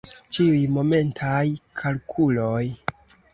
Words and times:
Ĉiuj 0.35 0.61
momentaj 0.77 1.43
kalkuloj. 1.83 2.65